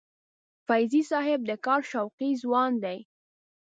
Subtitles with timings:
[0.67, 2.97] فیضي صاحب د کار شوقي ځوان دی.